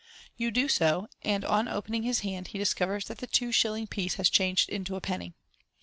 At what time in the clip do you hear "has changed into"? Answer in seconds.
4.15-4.95